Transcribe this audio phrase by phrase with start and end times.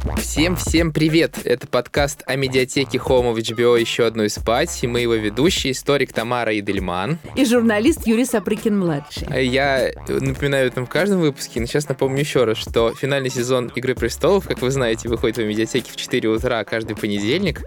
[0.00, 1.36] Всем-всем привет!
[1.44, 6.12] Это подкаст о медиатеке Home of HBO «Еще одной спать», и мы его ведущие, историк
[6.12, 7.18] Тамара Идельман.
[7.36, 9.26] И журналист Юрий Сапрыкин-младший.
[9.28, 13.70] А Я напоминаю этом в каждом выпуске, но сейчас напомню еще раз, что финальный сезон
[13.74, 17.62] «Игры престолов», как вы знаете, выходит в медиатеке в 4 утра каждый понедельник.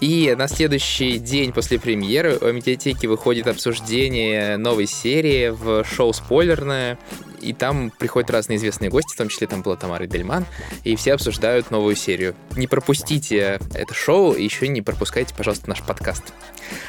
[0.00, 6.98] И на следующий день после премьеры у медиатеки выходит обсуждение новой серии в шоу «Спойлерное»,
[7.44, 10.46] и там приходят разные известные гости, в том числе там была Тамара Дельман,
[10.82, 12.34] и все обсуждают новую серию.
[12.56, 16.32] Не пропустите это шоу, и еще не пропускайте, пожалуйста, наш подкаст.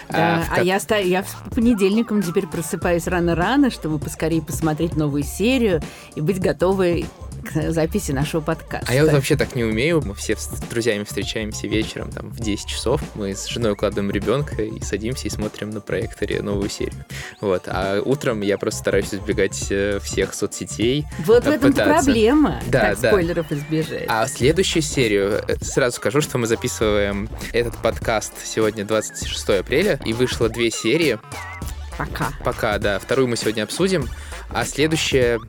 [0.10, 0.98] Да, а, а я, ста...
[0.98, 5.82] я по понедельникам теперь просыпаюсь рано-рано, чтобы поскорее посмотреть новую серию
[6.16, 7.06] и быть готовой
[7.46, 8.86] к записи нашего подкаста.
[8.90, 10.02] А я вот вообще так не умею.
[10.04, 13.02] Мы все с друзьями встречаемся вечером, там, в 10 часов.
[13.16, 17.06] Мы с женой укладываем ребенка и садимся и смотрим на проекторе новую серию.
[17.42, 17.64] Вот.
[17.68, 21.06] А утром я просто стараюсь избегать э, всех соцсетей.
[21.20, 23.10] Вот в этом проблема, да, как да.
[23.10, 24.06] спойлеров избежать.
[24.08, 30.14] А следующую серию, э, сразу скажу, что мы записываем этот подкаст сегодня 26 апреля, и
[30.14, 31.20] вышло две серии.
[31.98, 32.32] Пока.
[32.44, 33.00] Пока, да.
[33.00, 34.10] Вторую мы сегодня обсудим.
[34.50, 35.40] А следующее...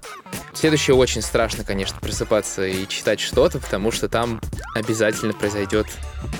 [0.54, 4.40] Следующее очень страшно, конечно, просыпаться и читать что-то, потому что там
[4.74, 5.86] обязательно произойдет...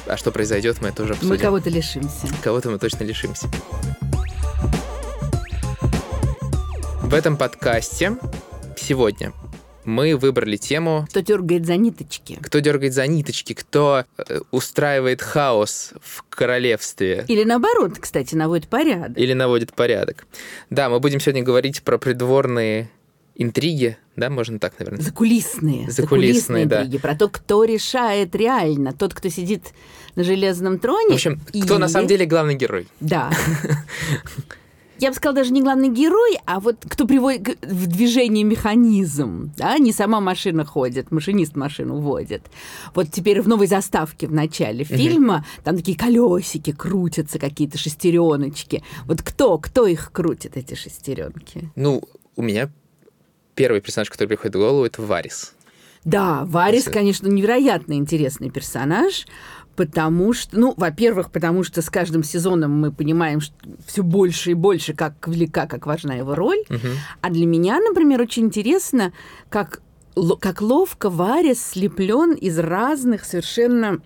[0.07, 1.35] А что произойдет, мы тоже обсудим.
[1.35, 2.27] Мы кого-то лишимся.
[2.43, 3.49] Кого-то мы точно лишимся.
[7.03, 8.17] В этом подкасте
[8.77, 9.33] сегодня
[9.87, 12.39] мы выбрали тему Кто дергает за ниточки.
[12.43, 19.17] кто дергает за ниточки, кто э, устраивает хаос в королевстве Или наоборот, кстати, наводит порядок.
[19.17, 20.27] или наводит порядок.
[20.71, 22.91] Да, мы будем сегодня говорить про придворные
[23.37, 25.03] интриги, да, можно так, наверное.
[25.03, 25.91] Закулисные.
[25.91, 26.83] Закулисные, да.
[26.83, 26.99] интриги.
[26.99, 28.93] Про то, кто решает реально.
[28.93, 29.63] Тот, кто сидит
[30.15, 31.11] на железном троне.
[31.11, 32.89] В общем, кто на или- самом деле главный герой?
[33.01, 33.31] Да.
[34.99, 39.53] Я бы сказала, даже не главный герой, а вот кто приводит в движение механизм.
[39.57, 39.77] Да?
[39.79, 42.43] Не сама машина ходит, машинист машину водит.
[42.95, 48.83] Вот теперь в новой заставке в начале фильма там такие колесики крутятся, какие-то шестереночки.
[49.05, 51.71] Вот кто, кто их крутит, эти шестеренки?
[51.77, 52.03] Ну,
[52.37, 52.71] у меня
[53.55, 55.53] первый персонаж, который приходит в голову, это Варис.
[56.05, 59.27] Да, Варис, конечно, невероятно интересный персонаж,
[59.77, 63.41] потому что, ну, во-первых, потому что с каждым сезоном мы понимаем
[63.87, 66.65] все больше и больше, как велика, как важна его роль.
[66.69, 66.89] Мгм.
[67.21, 69.13] А для меня, например, очень интересно,
[69.51, 69.83] как,
[70.41, 74.01] как ловко Варис слеплен из разных совершенно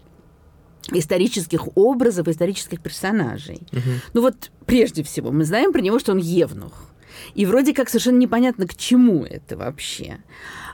[0.92, 3.62] исторических образов, исторических персонажей.
[3.70, 4.00] Мгм.
[4.12, 6.89] Ну вот, прежде всего, мы знаем про него, что он евнух.
[7.34, 10.18] И вроде как совершенно непонятно, к чему это вообще.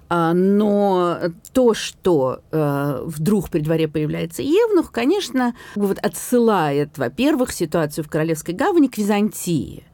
[0.08, 1.18] А, Но
[1.52, 8.54] то, что э, вдруг при дворе появляется Евнух, конечно, вот отсылает, во-первых, ситуацию в Королевской
[8.54, 9.84] гавани к Византии.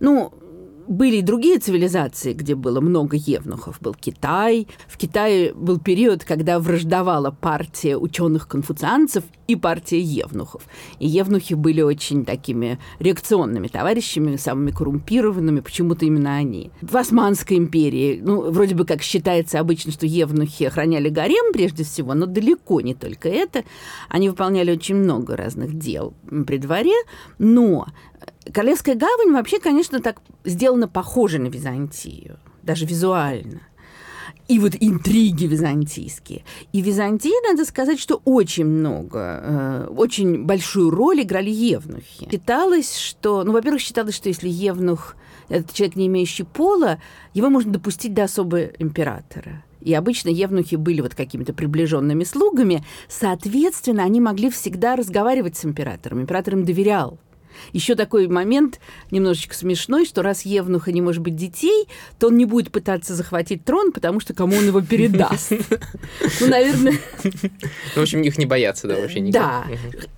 [0.00, 0.32] Ну,
[0.86, 3.80] были и другие цивилизации, где было много евнухов.
[3.80, 4.66] Был Китай.
[4.86, 10.62] В Китае был период, когда враждовала партия ученых-конфуцианцев и партия евнухов.
[10.98, 16.70] И евнухи были очень такими реакционными товарищами, самыми коррумпированными, почему-то именно они.
[16.80, 22.14] В Османской империи, ну, вроде бы как считается обычно, что евнухи охраняли гарем прежде всего,
[22.14, 23.64] но далеко не только это.
[24.08, 26.14] Они выполняли очень много разных дел
[26.46, 26.94] при дворе,
[27.38, 27.86] но
[28.52, 33.60] Королевская гавань вообще, конечно, так сделана похоже на Византию, даже визуально.
[34.48, 36.44] И вот интриги византийские.
[36.72, 42.28] И в Византии, надо сказать, что очень много, э, очень большую роль играли евнухи.
[42.30, 45.16] Считалось, что, ну, во-первых, считалось, что если евнух–
[45.48, 46.98] это человек, не имеющий пола,
[47.34, 49.64] его можно допустить до особы императора.
[49.80, 52.84] И обычно евнухи были вот какими-то приближенными слугами.
[53.08, 56.20] Соответственно, они могли всегда разговаривать с императором.
[56.20, 57.18] Император им доверял.
[57.72, 58.80] Еще такой момент
[59.10, 63.64] немножечко смешной, что раз Евнуха не может быть детей, то он не будет пытаться захватить
[63.64, 65.52] трон, потому что кому он его передаст.
[66.40, 67.30] Ну, наверное, Ну,
[67.96, 69.66] в общем, их не боятся, да, вообще никак.
[69.66, 69.76] да.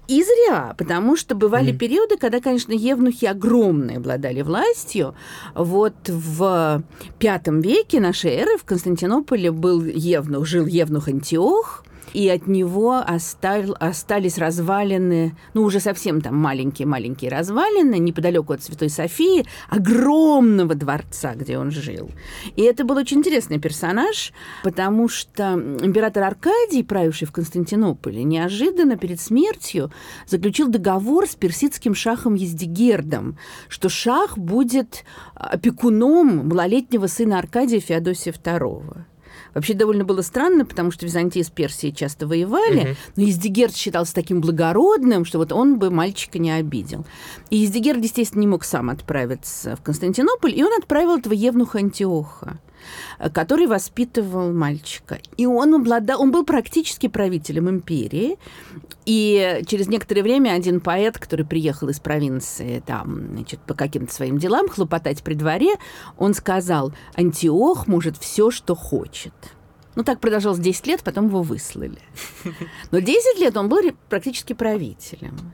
[0.09, 5.15] И зря, потому что бывали периоды, когда, конечно, евнухи огромные обладали властью.
[5.54, 6.83] Вот в
[7.19, 13.77] пятом веке нашей эры в Константинополе был евнух, жил евнух Антиох, и от него остал-
[13.80, 21.59] остались развалины, ну, уже совсем там маленькие-маленькие развалины, неподалеку от Святой Софии, огромного дворца, где
[21.59, 22.10] он жил.
[22.56, 29.21] И это был очень интересный персонаж, потому что император Аркадий, правивший в Константинополе, неожиданно перед
[29.21, 29.91] смертью
[30.27, 35.04] заключил договор с персидским шахом Ездигердом, что шах будет
[35.34, 39.04] опекуном малолетнего сына Аркадия Феодосия II.
[39.54, 42.97] Вообще довольно было странно, потому что Византия с Персией часто воевали, Мгм.
[43.16, 47.04] но Ездигерд считался таким благородным, что вот он бы мальчика не обидел.
[47.51, 52.59] И Ездигерд, естественно, не мог сам отправиться в Константинополь, и он отправил этого евнуха Антиоха.
[53.18, 55.18] э, который воспитывал мальчика.
[55.39, 58.36] И он обладал, он был практически правителем империи.
[59.06, 64.39] И через некоторое время один поэт, который приехал из провинции там, значит, по каким-то своим
[64.39, 65.74] делам хлопотать при дворе,
[66.16, 69.34] он сказал, Антиох может все, что хочет.
[69.95, 71.98] Ну, так продолжалось 10 лет, потом его выслали.
[72.91, 75.53] Но 10 лет он был практически правителем.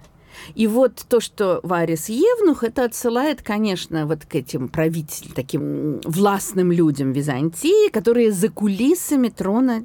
[0.55, 6.73] И вот то, что Варис Евнух, это отсылает, конечно, вот к этим правителям, таким властным
[6.73, 9.85] людям Византии, которые за кулисами трона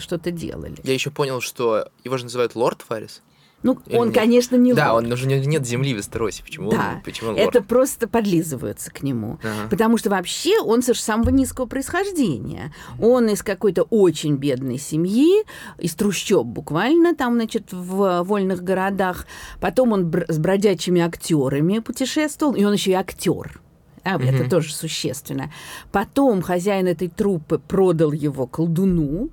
[0.00, 0.76] что-то делали.
[0.82, 3.22] Я еще понял, что его же называют лорд Варис.
[3.62, 4.16] Ну, Или он, нет?
[4.16, 5.04] конечно, не да, лорд.
[5.04, 6.42] Да, он уже нет земли в Эстеросе.
[6.44, 9.38] Почему, да, он, почему он это просто подлизываются к нему.
[9.42, 9.68] Ага.
[9.70, 12.72] Потому что вообще он с самого низкого происхождения.
[13.00, 15.44] Он из какой-то очень бедной семьи,
[15.78, 19.26] из трущоб буквально, там, значит, в вольных городах.
[19.60, 23.60] Потом он с бродячими актерами путешествовал, и он еще и актер.
[24.04, 25.52] А, mm Это тоже существенно.
[25.90, 29.30] Потом хозяин этой труппы продал его колдуну,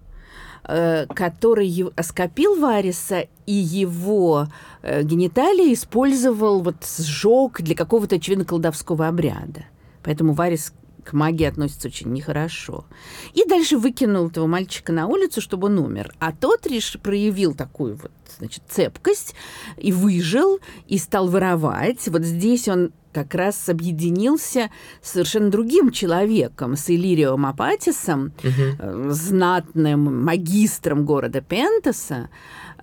[0.63, 4.47] который оскопил Вариса и его
[4.81, 9.65] э, гениталии использовал, вот сжег для какого-то, очевидно, колдовского обряда.
[10.03, 10.73] Поэтому Варис
[11.03, 12.85] к магии относится очень нехорошо.
[13.33, 16.13] И дальше выкинул этого мальчика на улицу, чтобы он умер.
[16.19, 19.35] А тот лишь проявил такую вот, значит, цепкость
[19.77, 22.07] и выжил, и стал воровать.
[22.07, 24.69] Вот здесь он как раз объединился
[25.01, 29.11] с совершенно другим человеком, с Иллирием Апатисом, угу.
[29.11, 32.29] знатным магистром города Пентаса,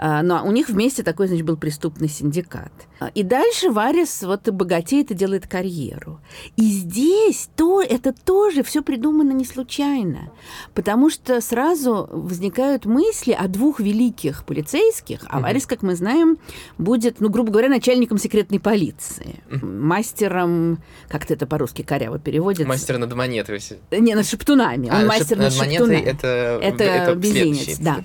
[0.03, 2.73] а, но у них вместе такой, значит, был преступный синдикат.
[3.15, 6.21] И дальше Варис вот богатеет и делает карьеру.
[6.57, 10.33] И здесь то, это тоже все придумано не случайно,
[10.75, 16.39] потому что сразу возникают мысли о двух великих полицейских, а Варис, как мы знаем,
[16.79, 19.43] будет, ну, грубо говоря, начальником секретной полиции,
[20.21, 22.69] мастером, как-то это по-русски коряво переводится.
[22.69, 23.61] Мастер над монетой.
[23.91, 24.89] Не, над шептунами.
[24.89, 25.39] Он а, мастер шеп...
[25.39, 26.01] над, над шептунами.
[26.01, 28.05] Это, это, это безенец, да.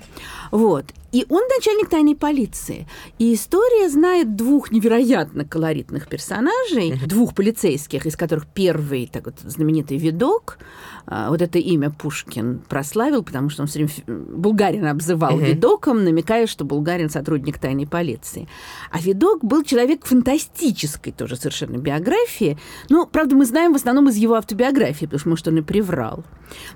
[0.56, 0.86] Вот.
[1.12, 2.86] И он начальник тайной полиции.
[3.18, 9.98] И история знает двух невероятно колоритных персонажей, двух полицейских, из которых первый, так вот, знаменитый
[9.98, 10.58] видок,
[11.06, 16.46] а, вот это имя Пушкин прославил, потому что он все время Булгарин обзывал видоком, намекая,
[16.46, 18.48] что Булгарин сотрудник тайной полиции.
[18.90, 22.58] А видок был человек фантастической тоже совершенно биографии.
[22.90, 26.24] Ну, правда, мы знаем в основном из его автобиографии, потому что, может, он и приврал.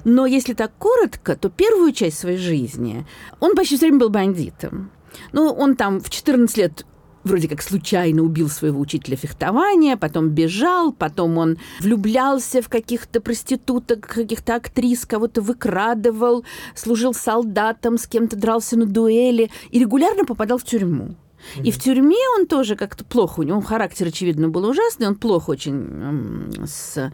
[0.04, 3.06] Но если так коротко, то первую часть своей жизни
[3.40, 4.90] он почти все время был бандитом.
[5.32, 6.86] Ну, он там в 14 лет
[7.24, 14.06] вроде как случайно убил своего учителя фехтования, потом бежал, потом он влюблялся в каких-то проституток,
[14.06, 16.44] каких-то актрис, кого-то выкрадывал,
[16.74, 21.14] служил солдатом, с кем-то дрался на дуэли и регулярно попадал в тюрьму.
[21.56, 21.62] Mm-hmm.
[21.64, 25.50] И в тюрьме он тоже как-то плохо, у него характер, очевидно, был ужасный, он плохо
[25.50, 27.12] очень с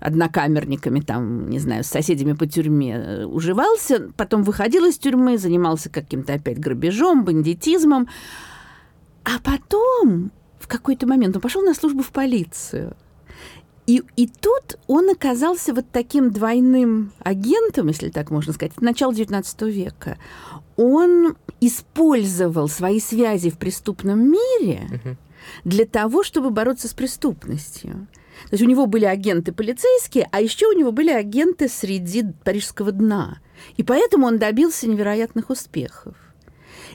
[0.00, 5.90] однокамерниками, там, не знаю, с соседями по тюрьме э, уживался, потом выходил из тюрьмы, занимался
[5.90, 8.08] каким-то опять грабежом, бандитизмом,
[9.24, 12.96] а потом в какой-то момент он пошел на службу в полицию.
[13.86, 19.12] И, и тут он оказался вот таким двойным агентом, если так можно сказать, это начало
[19.12, 20.18] XIX века.
[20.76, 25.16] Он использовал свои связи в преступном мире
[25.64, 28.08] для того, чтобы бороться с преступностью.
[28.48, 32.92] То есть у него были агенты полицейские, а еще у него были агенты среди парижского
[32.92, 33.38] дна.
[33.76, 36.14] И поэтому он добился невероятных успехов.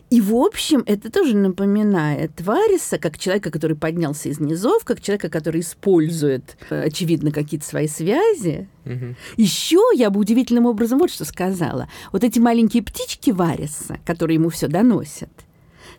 [0.10, 5.30] И, в общем, это тоже напоминает Вариса как человека, который поднялся из низов, как человека,
[5.30, 8.68] который использует, э, очевидно, какие-то свои связи.
[8.86, 9.16] Угу.
[9.38, 11.88] Еще я бы удивительным образом вот что сказала.
[12.12, 15.32] Вот эти маленькие птички Вариса, которые ему все доносят,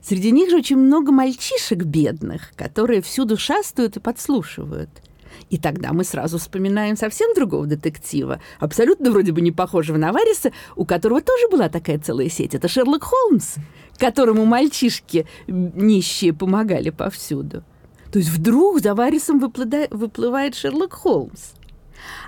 [0.02, 4.90] среди них же очень много мальчишек бедных, которые всюду шастают и подслушивают.
[5.52, 10.50] И тогда мы сразу вспоминаем совсем другого детектива, абсолютно вроде бы не похожего на Вариса,
[10.76, 12.54] у которого тоже была такая целая сеть.
[12.54, 13.56] Это Шерлок Холмс,
[13.99, 17.64] которому мальчишки нищие помогали повсюду.
[18.11, 21.52] То есть вдруг за Варисом выплывает Шерлок Холмс.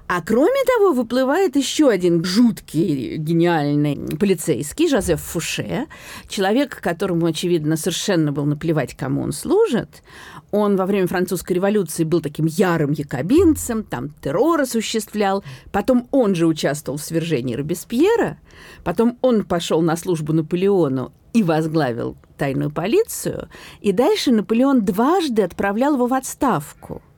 [0.07, 5.87] А кроме того, выплывает еще один жуткий, гениальный полицейский, Жозеф Фуше,
[6.29, 10.03] человек, которому, очевидно, совершенно был наплевать, кому он служит.
[10.51, 15.43] Он во время французской революции был таким ярым якобинцем, там террор осуществлял.
[15.73, 18.39] Потом он же участвовал в свержении Робеспьера.
[18.85, 23.49] Потом он пошел на службу Наполеону и возглавил тайную полицию.
[23.81, 27.01] И дальше Наполеон дважды отправлял его в отставку–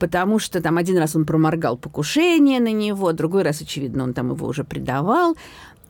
[0.00, 4.32] потому что там один раз он проморгал покушение на него, другой раз, очевидно, он там
[4.32, 5.36] его уже предавал.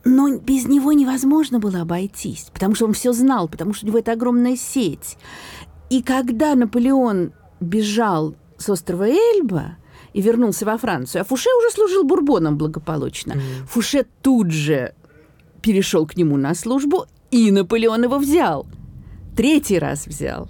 [0.05, 3.99] Но без него невозможно было обойтись, потому что он все знал, потому что у него
[3.99, 5.17] это огромная сеть.
[5.91, 9.77] И когда Наполеон бежал с острова Эльба,
[10.13, 11.23] и вернулся во Францию.
[11.23, 13.35] А Фуше уже служил бурбоном благополучно.
[13.35, 13.67] Мгм.
[13.69, 14.93] Фуше тут же
[15.63, 18.67] перешел к нему на службу, и Наполеон его взял.
[19.37, 20.49] Третий раз взял.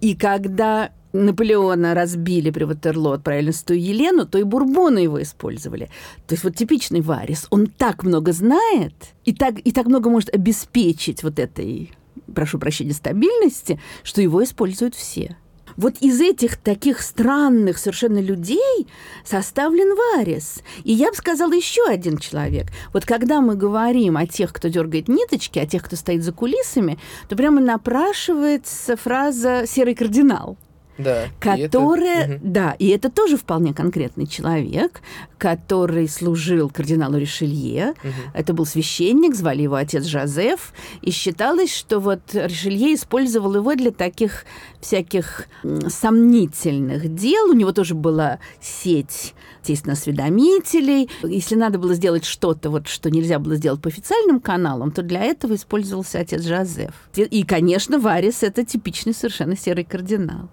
[0.00, 5.88] И когда Наполеона разбили при Ватерлоо, отправили на Елену, то и бурбоны его использовали.
[6.26, 7.46] То есть вот типичный Варис.
[7.50, 8.94] Он так много знает
[9.24, 11.92] и так, и так много может обеспечить вот этой,
[12.34, 15.36] прошу прощения, стабильности, что его используют все.
[15.76, 18.86] Вот из этих таких странных совершенно людей
[19.24, 20.62] составлен Варис.
[20.82, 22.66] И я бы сказала еще один человек.
[22.92, 26.98] Вот когда мы говорим о тех, кто дергает ниточки, о тех, кто стоит за кулисами,
[27.28, 30.56] то прямо напрашивается фраза «серый кардинал».
[30.98, 31.24] Да.
[31.24, 35.00] и это- Которая, да, и это тоже вполне конкретный человек,
[35.38, 37.94] который служил кардиналу Ришелье.
[38.02, 38.12] Мгм.
[38.32, 40.72] Это был священник, звали его отец Жозеф,
[41.02, 44.44] и считалось, что вот Ришелье использовал его для таких
[44.80, 45.48] всяких
[45.88, 47.50] сомнительных дел.
[47.50, 51.10] У него тоже была сеть, естественно, осведомителей.
[51.22, 55.22] Если надо было сделать что-то, вот, что нельзя было сделать по официальным каналам, то для
[55.22, 56.92] этого использовался отец Жозеф.
[57.16, 60.48] И, конечно, Варис— это типичный совершенно серый кардинал.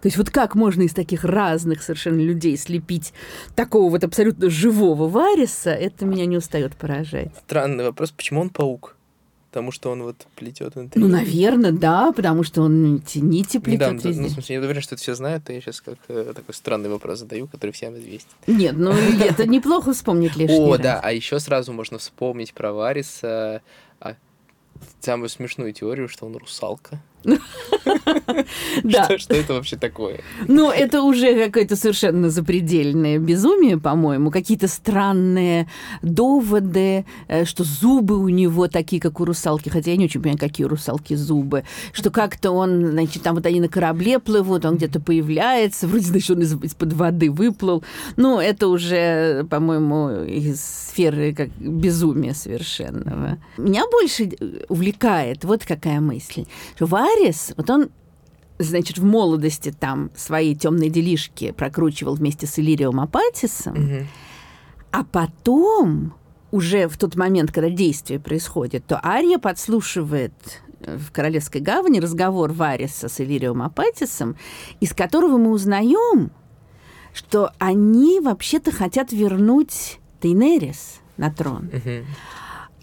[0.00, 3.12] То есть вот как можно из таких разных совершенно людей слепить
[3.56, 7.30] такого вот абсолютно живого Вариса, это меня не устает поражать.
[7.46, 8.94] Странный вопрос, почему он паук?
[9.50, 11.02] Потому что он вот плетет интриги.
[11.02, 14.20] Ну, наверное, да, потому что он нити плетет да, везде.
[14.20, 16.54] ну, в смысле, я уверен, что это все знают, а я сейчас как э, такой
[16.54, 18.28] странный вопрос задаю, который всем известен.
[18.46, 23.62] Нет, ну это неплохо вспомнить лишний О, да, а еще сразу можно вспомнить про Вариса
[24.00, 24.16] а,
[25.00, 27.00] самую смешную теорию, что он русалка.
[28.84, 29.04] Да.
[29.04, 30.20] Что, что это вообще такое?
[30.46, 34.30] Ну, это уже какое-то совершенно запредельное безумие, по-моему.
[34.30, 35.68] Какие-то странные
[36.02, 39.68] доводы, э, что зубы у него такие, как у русалки.
[39.68, 41.64] Хотя я не очень понимаю, какие у русалки зубы.
[41.92, 45.86] Что как-то он, значит, там вот они на корабле плывут, он где-то появляется.
[45.88, 47.82] Вроде, значит, он из- из-под воды выплыл.
[48.16, 53.38] Ну, это уже, по-моему, из сферы как безумия совершенного.
[53.56, 56.46] Меня больше э, увлекает вот какая мысль.
[56.76, 57.90] Что Варис, вот он
[58.58, 64.06] значит, в молодости там свои темные делишки прокручивал вместе с Иллирием Апатисом, Мгм.
[64.90, 66.14] а потом,
[66.50, 70.32] уже в тот момент, когда действие происходит, то Ария подслушивает
[70.80, 74.36] э, в Королевской гавани разговор Вариса с Иллирием Апатисом,
[74.80, 76.30] из которого мы узнаем,
[77.14, 81.70] что они вообще-то хотят вернуть Тейнерис на трон.
[81.72, 82.04] Мгм.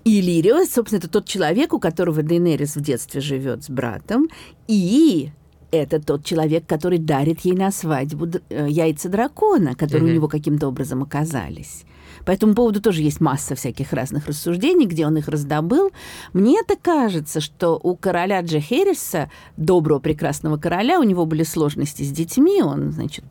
[0.05, 4.27] И Иллирио, собственно, это тот человек, у которого Дейнерис в детстве живет с братом,
[4.67, 5.31] и
[5.71, 10.11] это тот человек, который дарит ей на свадьбу э, яйца дракона, которые Мгм.
[10.11, 11.85] у него каким-то образом оказались.
[12.23, 15.91] По этому поводу тоже есть масса всяких разных рассуждений, где он их раздобыл.
[16.33, 22.11] Мне это кажется, что у короля Джехериса, доброго прекрасного короля, у него были сложности с
[22.11, 23.25] детьми, он, значит,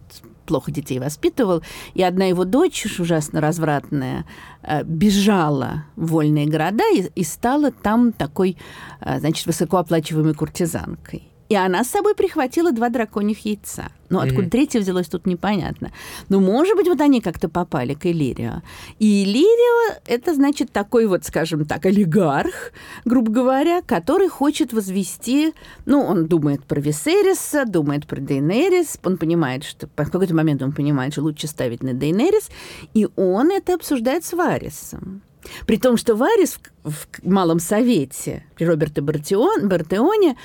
[0.44, 1.62] плохо детей воспитывал,
[1.94, 4.24] и одна его дочь, уж ужасно развратная,
[4.62, 8.56] э, бежала в вольные города и, и стала там такой,
[9.00, 11.33] э, значит, высокооплачиваемой куртизанкой.
[11.48, 13.88] И она с собой прихватила два драконьих яйца.
[14.08, 14.50] Ну, откуда Мгм.
[14.50, 15.90] третье взялось, тут непонятно.
[16.28, 18.62] Но, может быть, вот они как-то попали к Иллирио.
[18.98, 22.72] И Иллирио— это, значит, такой вот, скажем так, олигарх,
[23.04, 25.52] грубо говоря, который хочет возвести...
[25.86, 29.86] Ну, он думает про Висериса, думает про Дейнерис, он понимает, что...
[29.86, 32.48] В какой-то момент он понимает, что лучше ставить на Дейнерис,
[32.94, 35.22] и он это обсуждает с Варисом.
[35.66, 40.36] При том, что Варис в, в Малом Совете при Роберте Бартион, Бартеоне,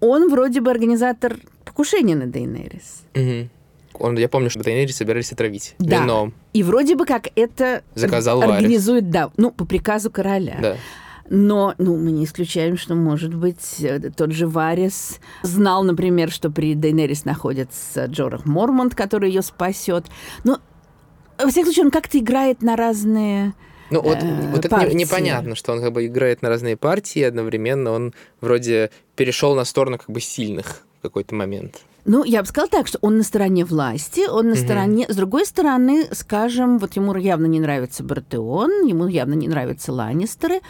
[0.00, 3.02] он вроде бы организатор покушения на Дейнерис.
[3.14, 3.50] Мгм.
[3.94, 6.02] Он, я помню, что Дейнерис собирались отравить Да.
[6.02, 6.34] вином.
[6.52, 8.58] И вроде бы как это Заказал ор- Варис.
[8.62, 10.56] организует, да, ну, по приказу короля.
[10.60, 10.76] Да.
[11.30, 16.50] Но, ну, мы не исключаем, что, может быть, э, тот же Варис знал, например, что
[16.50, 20.04] при Дейнерис находится Джорах Мормонт, который ее спасет.
[20.42, 20.58] Но,
[21.38, 23.54] во всяком случае, он как-то играет на разные...
[23.90, 27.22] Ну, вот, э, вот это не- непонятно, что он как бы играет на разные партии,
[27.22, 31.80] одновременно он вроде перешел на сторону как бы сильных в какой-то момент.
[32.06, 34.64] Ну, я бы сказала так, что он на стороне власти, он на Мгм.
[34.64, 35.06] стороне...
[35.08, 40.60] С другой стороны, скажем, вот ему явно не нравится Бартеон, ему явно не нравятся Ланнистеры.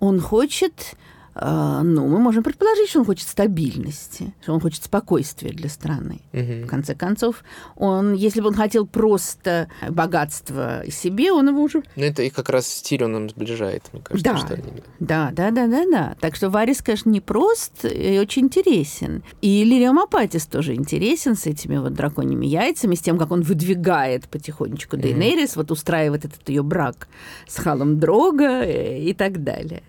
[0.00, 0.94] Он хочет...
[1.34, 6.20] э, ну, мы можем предположить, что он хочет стабильности, что он хочет спокойствия для страны.
[6.32, 6.68] В Мгм.
[6.68, 7.42] конце концов,
[7.76, 11.82] он, если бы он хотел просто богатства себе, он его уже...
[11.96, 14.30] Ну, это и как раз стиль он нам сближает, мне кажется.
[14.32, 14.36] Да.
[14.38, 16.16] что они- Да, да, да, да, да.
[16.20, 19.22] Так что Варис, конечно, не прост и очень интересен.
[19.40, 24.28] И Лириам Апатис тоже интересен с этими вот драконьими яйцами, с тем, как он выдвигает
[24.28, 25.02] потихонечку Мгм.
[25.02, 27.08] Дейнерис, вот устраивает этот ее брак
[27.48, 29.82] с Халом Дрога э, и так далее.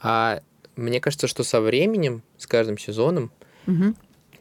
[0.00, 0.40] А
[0.76, 3.30] мне кажется, что со временем, с каждым сезоном,
[3.66, 3.96] Мгм.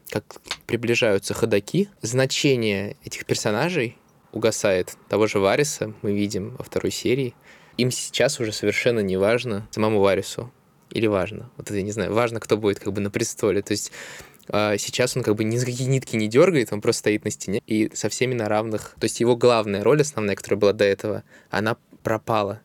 [0.10, 0.24] как
[0.68, 3.98] приближаются ходаки, значение этих персонажей
[4.32, 7.34] угасает того же Вариса, мы видим во второй серии.
[7.78, 10.52] Им сейчас уже совершенно не важно самому Варису.
[10.92, 11.50] Или важно.
[11.58, 12.14] Вот это я не знаю.
[12.14, 13.62] Важно, кто будет как бы на престоле.
[13.64, 13.92] То есть
[14.50, 17.32] а, сейчас он как бы ни за какие нитки не дергает, он просто стоит на
[17.32, 18.96] стене и со всеми на равных.
[19.00, 22.62] То есть его главная роль, основная, которая была до этого, она пропала.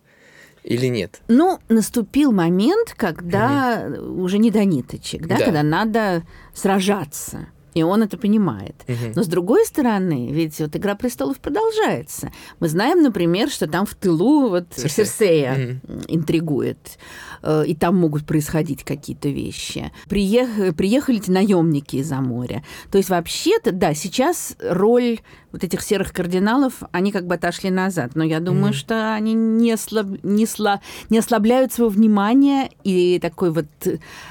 [0.69, 1.23] Или нет?
[1.29, 4.23] Ну, наступил момент, когда угу.
[4.23, 5.45] уже не до ниточек, да, да.
[5.47, 6.23] когда надо
[6.55, 7.47] сражаться.
[7.73, 8.75] И он это понимает.
[8.87, 9.13] Угу.
[9.15, 12.33] Но с другой стороны, ведь вот Игра престолов продолжается.
[12.61, 16.03] Мы знаем, например, что там в тылу вот Серсея, Серсея угу.
[16.09, 16.99] интригует.
[17.43, 19.93] Э, и там могут происходить какие-то вещи.
[20.09, 20.75] Приех...
[20.77, 22.65] Приехали эти наемники из-за моря.
[22.91, 25.21] То есть вообще-то, да, сейчас роль
[25.53, 28.13] вот этих серых кардиналов, они как бы отошли назад.
[28.15, 30.07] Но я думаю, mm что они не, ослаб...
[30.23, 30.81] не, сла...
[31.11, 33.67] не ослабляют своего внимания и такой вот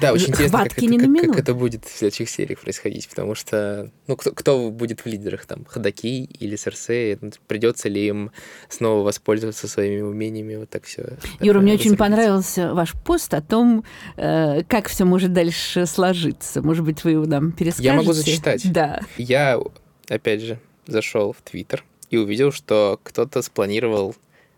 [0.00, 3.90] Да, очень интересно, как это, как, как это будет в следующих сериях происходить, потому что,
[4.06, 8.30] ну, кто, кто будет в лидерах, там, Ходаки или Серсея, ну, придется ли им
[8.68, 11.16] снова воспользоваться своими умениями, вот так все.
[11.40, 13.84] Юра, мне очень понравился ваш пост о том,
[14.16, 16.62] э, как все может дальше сложиться.
[16.62, 17.88] Может быть, вы его нам перескажете?
[17.88, 18.72] Я могу зачитать.
[18.72, 19.00] Да.
[19.16, 19.60] Я,
[20.08, 24.14] опять же, зашел в Твиттер и увидел, что кто-то спланировал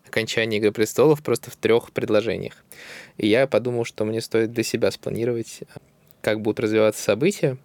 [0.06, 2.54] окончание Игры престолов просто в трех предложениях.
[3.16, 5.61] И я подумал, что мне стоит для себя спланировать,
[6.20, 7.56] как будут развиваться события.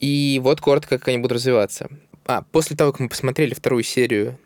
[0.00, 1.88] И вот коротко, как они будут развиваться.
[2.26, 4.38] А, после того, как мы посмотрели вторую серию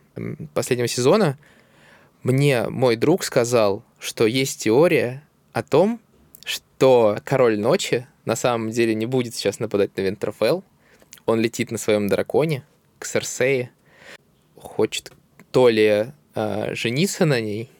[0.54, 1.38] последнего сезона,
[2.22, 5.22] мне мой друг сказал, что есть теория
[5.52, 6.00] о том,
[6.44, 10.64] что Король Ночи на самом деле не будет сейчас нападать на Винтерфелл.
[11.26, 12.64] Он летит на своем драконе
[12.98, 13.70] к Серсее,
[14.56, 15.12] хочет
[15.50, 17.70] то ли э, жениться на ней,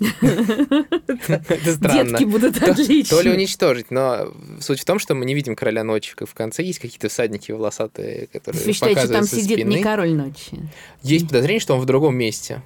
[0.00, 2.18] это странно.
[2.18, 3.16] Детки будут отличны.
[3.16, 6.14] То ли уничтожить, но суть в том, что мы не видим короля ночи.
[6.18, 10.58] В конце есть какие-то всадники волосатые, которые Вы считаете, там сидит не король ночи?
[11.02, 12.62] Есть подозрение, что он в другом месте.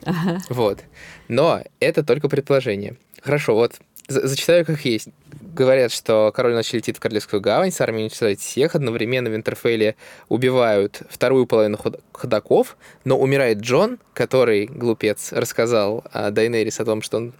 [0.48, 0.80] Вот.
[1.28, 2.96] Но это только предположение.
[3.22, 5.08] Хорошо, вот зачитаю как есть.
[5.54, 9.96] Говорят, что король ночи летит в Королевскую гавань, с армией уничтожает всех, одновременно в Интерфейле
[10.28, 11.78] убивают вторую половину
[12.12, 17.32] ходаков, но умирает Джон, который, глупец, рассказал а, Дайнерис о том, что он,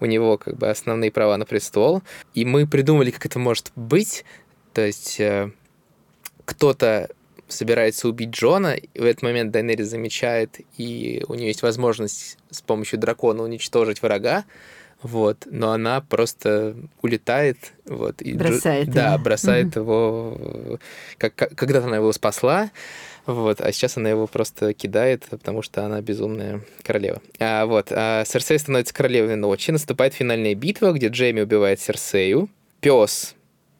[0.00, 4.24] у него как бы основные права на престол, и мы придумали, как это может быть,
[4.72, 5.50] то есть э,
[6.44, 7.08] кто-то
[7.48, 12.62] собирается убить Джона, и в этот момент Дайнерис замечает, и у нее есть возможность с
[12.62, 14.44] помощью дракона уничтожить врага,
[15.04, 18.94] вот, но она просто улетает, вот, и бросает его.
[18.94, 20.78] да, бросает его,
[21.18, 22.70] как, когда-то она его спасла,
[23.26, 27.20] вот, а сейчас она его просто кидает, потому что она безумная королева.
[27.38, 32.48] А, вот, а Серсей становится королевой ночи, наступает финальная битва, где Джейми убивает Серсею,
[32.80, 33.34] пес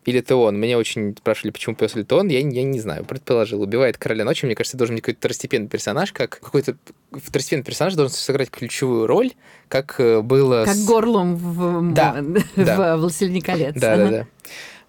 [0.05, 0.59] или это он?
[0.59, 2.29] Меня очень спрашивали, почему пес или это он.
[2.29, 3.63] Я, я не знаю, предположил.
[3.63, 4.45] Убивает короля ночи.
[4.45, 6.77] Мне кажется, должен быть какой-то второстепенный персонаж, как какой-то
[7.13, 9.33] второстепенный персонаж должен сыграть ключевую роль,
[9.69, 10.65] как э, было...
[10.67, 10.85] Как с...
[10.85, 12.23] Горлом в, да,
[12.57, 12.97] в да.
[12.97, 13.75] «Властелине колец».
[13.75, 14.05] Да, ага.
[14.05, 14.27] да, да.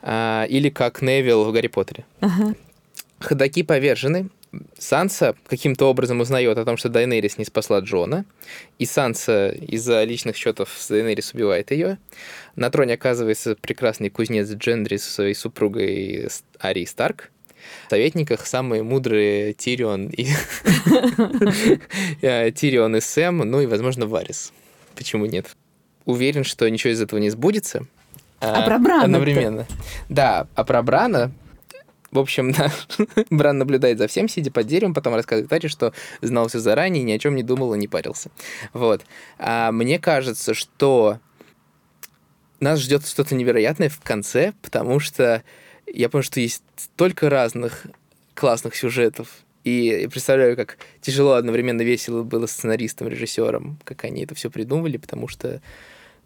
[0.02, 2.06] А, или как Невил в «Гарри Поттере».
[2.20, 2.56] Ага.
[3.20, 4.30] Ходаки повержены,
[4.78, 8.26] Санса каким-то образом узнает о том, что Дайнерис не спасла Джона,
[8.80, 11.98] и Санса из-за личных счетов с Дайнерис убивает ее.
[12.56, 17.32] На троне оказывается прекрасный кузнец Джендри со своей супругой Ари Старк.
[17.88, 20.28] В советниках самые мудрые Тирион и
[22.22, 24.54] э, Тирион и Сэм, ну и, возможно, Варис.
[24.96, 25.48] Почему нет?
[26.06, 27.88] Уверен, что ничего из этого не сбудется.
[28.40, 29.06] А, а про Брана?
[29.06, 29.66] Одновременно.
[30.10, 31.32] Да, а про Брана
[32.16, 32.72] в общем, да,
[33.30, 37.12] Бран наблюдает за всем, сидя под деревом, потом рассказывает Аре, что знал все заранее, ни
[37.12, 38.32] о чем не думал и не парился.
[38.74, 39.04] Вот.
[39.38, 41.20] А мне кажется, что
[42.60, 45.44] нас ждет что-то невероятное в конце, потому что
[45.86, 47.86] я понял, что есть столько разных
[48.34, 49.30] классных сюжетов,
[49.64, 55.28] и представляю, как тяжело одновременно весело было сценаристам, режиссерам, как они это все придумали, потому
[55.28, 55.60] что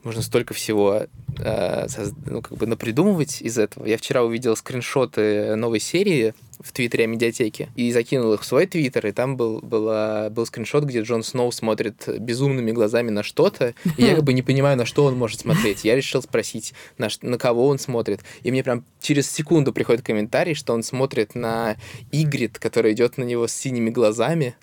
[0.03, 1.07] можно столько всего
[1.37, 1.87] э,
[2.25, 3.85] ну, как бы напридумывать из этого.
[3.85, 8.65] Я вчера увидел скриншоты новой серии в Твиттере о медиатеке и закинул их в свой
[8.65, 13.73] Твиттер, и там был, была, был скриншот, где Джон Сноу смотрит безумными глазами на что-то,
[13.97, 15.85] и я как бы не понимаю, на что он может смотреть.
[15.85, 18.21] Я решил спросить, на, на кого он смотрит.
[18.43, 21.77] И мне прям через секунду приходит комментарий, что он смотрит на
[22.11, 24.55] Игрит, которая идет на него с синими глазами,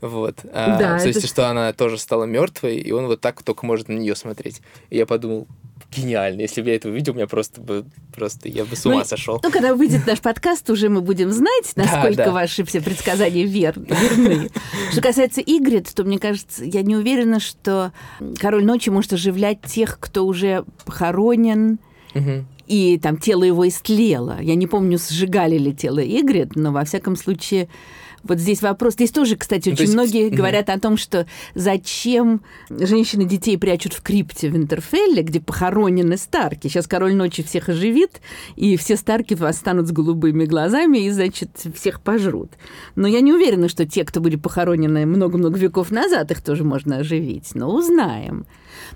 [0.00, 0.38] вот.
[0.52, 1.08] А, да, то это...
[1.08, 4.60] есть, что она тоже стала мертвой, и он вот так только может на нее смотреть.
[4.90, 5.46] И я подумал,
[5.94, 6.40] гениально.
[6.40, 9.40] Если бы я это увидел, меня просто бы просто я бы с ума ну, сошел.
[9.42, 12.32] Ну, когда выйдет наш подкаст, уже мы будем знать, насколько да, да.
[12.32, 14.50] ваши все предсказания вер, верны.
[14.90, 17.92] Что касается Игрит, то мне кажется, я не уверена, что
[18.38, 21.78] король ночи может оживлять тех, кто уже похоронен.
[22.14, 22.44] Угу.
[22.66, 24.38] И там тело его истлело.
[24.40, 27.68] Я не помню, сжигали ли тело Игрит, но во всяком случае
[28.24, 28.94] Вот здесь вопрос.
[28.94, 33.58] Здесь тоже, кстати, Ну, то очень есть- многие говорят о том, что зачем женщины детей
[33.58, 36.68] прячут в крипте в Интерфелле, где похоронены Старки.
[36.68, 38.20] Сейчас король ночи всех оживит,
[38.56, 42.52] и все Старки восстанут с голубыми глазами и, значит, всех пожрут.
[42.94, 46.98] Но я не уверена, что те, кто были похоронены много-много веков назад, их тоже можно
[46.98, 47.50] оживить.
[47.54, 48.46] Но узнаем.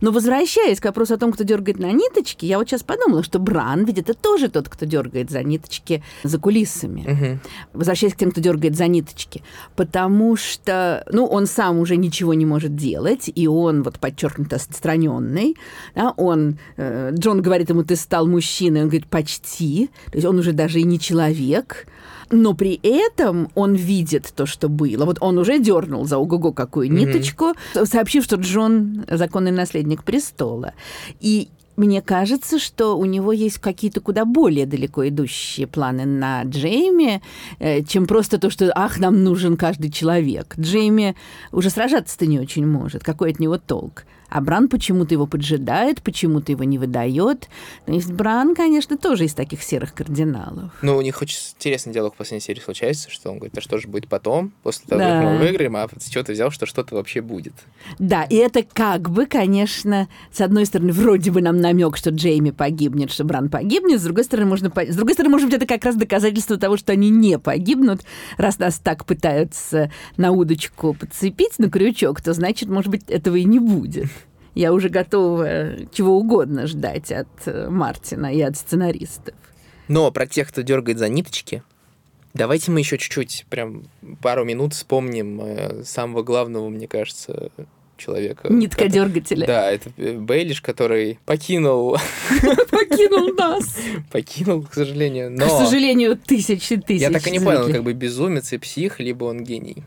[0.00, 3.38] Но возвращаясь к вопросу о том, кто дергает на ниточки, я вот сейчас подумала, что
[3.38, 7.04] Бран ведь это тоже тот, кто дергает за ниточки за кулисами.
[7.06, 7.40] Мгм.
[7.72, 9.42] возвращаясь к тем, кто дергает за ниточки,
[9.76, 15.56] потому что, ну, он сам уже ничего не может делать, и он вот подчеркнуто отстраненный,
[15.94, 20.38] да, он, э, Джон говорит ему, ты стал мужчиной, он говорит, почти, то есть он
[20.38, 21.86] уже даже и не человек,
[22.30, 25.04] но при этом он видит то, что было.
[25.04, 30.72] Вот он уже дернул за ого-го какую ниточку, сообщив, что Джон законный наследник престола.
[31.20, 37.22] И мне кажется, что у него есть какие-то куда более далеко идущие планы на Джейми,
[37.58, 40.54] э, чем просто то, что «ах, нам нужен каждый человек».
[40.58, 41.16] Джейми
[41.52, 43.04] уже сражаться-то не очень может.
[43.04, 44.04] Какой от него толк?
[44.28, 47.48] А Бран почему-то его поджидает, почему-то его не выдает.
[47.86, 50.72] То есть Бран, конечно, тоже из таких серых кардиналов.
[50.82, 53.78] Ну, у них очень интересный диалог в последней серии случается, что он говорит, а что
[53.78, 55.20] же будет потом, после того, Да.
[55.22, 57.54] как мы выиграем, а с чего ты взял, что что-то вообще будет?
[57.98, 62.50] Да, и это как бы, конечно, с одной стороны, вроде бы нам намек, что Джейми
[62.50, 65.66] погибнет, что Бран погибнет, с другой стороны, можно, по- с другой стороны, может быть, это
[65.66, 68.02] как раз доказательство того, что они не погибнут,
[68.38, 73.44] раз нас так пытаются на удочку подцепить, на крючок, то значит, может быть, этого и
[73.44, 74.06] не будет.
[74.56, 79.34] Я уже готова чего угодно ждать от э, Мартина и от сценаристов.
[79.86, 81.62] Но про тех, кто дергает за ниточки,
[82.32, 83.84] давайте мы еще чуть-чуть, прям
[84.22, 87.50] пару минут вспомним э, самого главного, мне кажется,
[87.98, 88.50] человека.
[88.50, 89.46] Нитка дергателя.
[89.46, 91.98] Да, это э, Бейлиш, который покинул,
[92.70, 93.76] Покинул нас.
[94.10, 95.30] покинул, к сожалению.
[95.32, 97.02] Но К сожалению, тысячи тысяч.
[97.02, 99.84] я так и не понял, он как бы безумец и псих, либо он гений.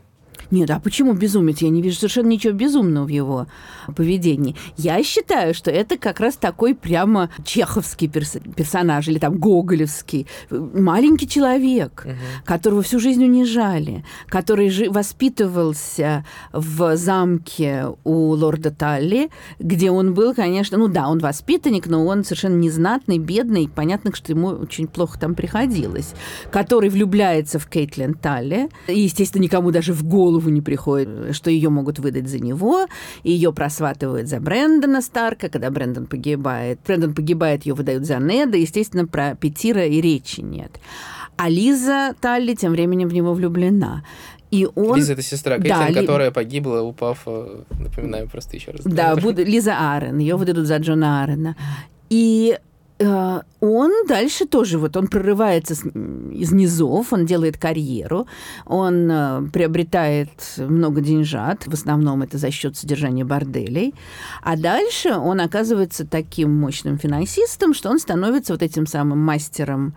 [0.50, 1.58] Нет, а почему безумец?
[1.62, 3.46] Я не вижу совершенно ничего безумного в его
[3.94, 4.56] поведении.
[4.76, 10.26] Я считаю, что это как раз такой прямо чеховский перс- персонаж или там гоголевский.
[10.50, 12.06] Маленький человек,
[12.44, 20.34] которого всю жизнь унижали, который жи- воспитывался в замке у лорда Талли, где он был,
[20.34, 24.86] конечно, ну да, он воспитанник, но он совершенно незнатный, бедный, и понятно, что ему очень
[24.86, 26.14] плохо там приходилось,
[26.50, 31.68] который влюбляется в Кейтлин Талли, и, естественно, никому даже в голову не приходит, что ее
[31.68, 32.86] могут выдать за него,
[33.22, 36.80] ее просватывают за Брэндона Старка, когда Брэндон погибает.
[36.86, 40.80] Брэндон погибает, ее выдают за Неда, естественно, про Петира и речи нет.
[41.36, 44.04] А Лиза Талли тем временем в него влюблена.
[44.50, 44.96] И он...
[44.96, 48.80] Лиза это сестра Кейтлин, Да, Ли- которая погибла, упав, э, напоминаю просто еще раз.
[48.84, 51.56] Да, буду, Лиза Аарон, ее выдадут за Джона Аарона.
[52.08, 52.69] И э,
[53.00, 58.26] он дальше тоже, вот он прорывается из низов, он делает карьеру,
[58.66, 63.94] он э, приобретает много деньжат, в основном это за счет содержания борделей,
[64.42, 69.94] а дальше он оказывается таким мощным финансистом, что он становится вот этим самым мастером,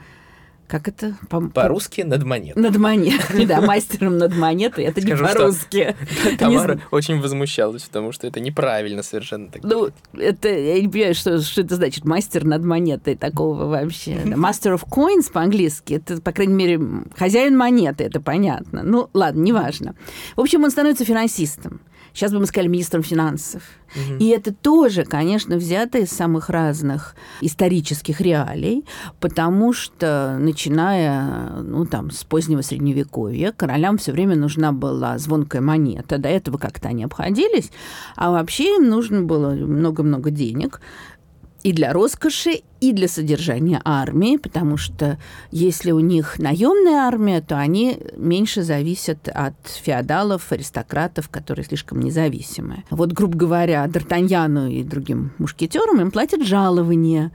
[0.67, 1.15] как это?
[1.29, 2.55] По- По-русски над монет.
[2.55, 5.95] Над монетой, да, мастером над монетой, это не Скажу, что по-русски.
[6.31, 9.49] Не Тамара очень возмущалась, потому что это неправильно совершенно.
[9.49, 14.19] так Ну, это, я не понимаю, что, что это значит, мастер над монетой такого вообще.
[14.25, 16.81] Да, Master of coins по-английски, это, по крайней мере,
[17.17, 18.81] хозяин монеты, это понятно.
[18.83, 19.95] Ну, ладно, неважно.
[20.35, 21.81] В общем, он становится финансистом.
[22.13, 23.63] Сейчас бы мы сказали министром финансов.
[24.19, 28.85] И это тоже, конечно, взято из самых разных исторических реалий,
[29.19, 36.17] потому что, начиная, ну, там, с позднего Средневековья, королям все время нужна была звонкая монета.
[36.17, 37.71] До этого как-то они обходились,
[38.15, 40.81] а вообще им нужно было много-много денег
[41.63, 45.17] и для роскоши, и для содержания армии, потому что
[45.51, 52.83] если у них наемная армия, то они меньше зависят от феодалов, аристократов, которые слишком независимые.
[52.89, 57.31] Вот, грубо говоря, Д'Артаньяну и другим мушкетерам им платят жалования.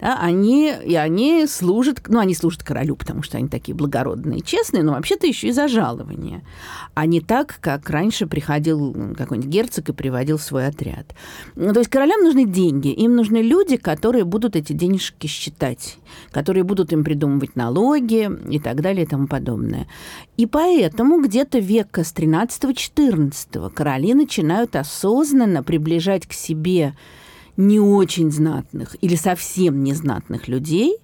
[0.00, 4.82] Да, они, и они служат, ну, они служат королю, потому что они такие благородные честные,
[4.82, 6.42] но вообще-то еще и за жалование.
[6.94, 11.14] А не так, как раньше приходил какой-нибудь герцог и приводил свой отряд.
[11.54, 15.98] Ну, то есть королям нужны деньги, им нужны люди, которые будут эти денежки считать,
[16.30, 19.86] которые будут им придумывать налоги и так далее и тому подобное.
[20.36, 26.94] И поэтому где-то века с 13-14 короли начинают осознанно приближать к себе
[27.56, 30.96] не очень знатных или совсем незнатных людей,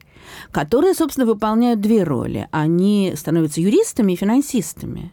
[0.50, 2.48] которые, собственно, выполняют две роли.
[2.50, 5.12] Они становятся юристами и финансистами.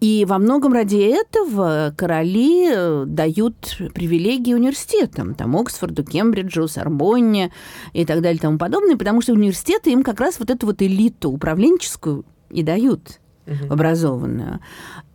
[0.00, 7.52] И во многом ради этого короли э, дают привилегии университетам, там, Оксфорду, Кембриджу, Сорбонне
[7.92, 10.82] и так далее и тому подобное, потому что университеты им как раз вот эту вот
[10.82, 13.20] элиту управленческую и дают.
[13.46, 13.72] угу.
[13.72, 14.60] образованную.